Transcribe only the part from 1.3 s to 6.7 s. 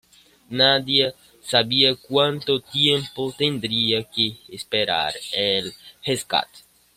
sabía cuánto tiempo tendrían que esperar el rescate.